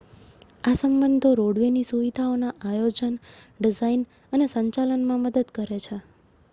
[0.63, 3.15] આ સંબંધો રોડવે ની સુવિધાઓના આયોજન
[3.59, 4.01] ડિઝાઇન
[4.33, 5.97] અને સંચાલનમાં મદદ કરે છે